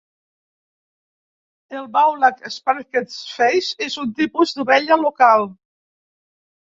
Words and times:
El 1.79 1.83
Beulah 1.97 2.31
Speckled 2.55 3.11
Face 3.33 3.85
és 3.89 3.97
un 4.05 4.15
tipus 4.23 4.55
d'ovella 4.57 4.97
local. 5.03 5.45